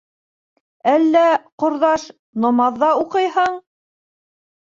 [0.93, 1.25] -Әллә,
[1.63, 2.05] ҡорҙаш,
[2.45, 3.61] намаҙ ҙа уҡыйһың?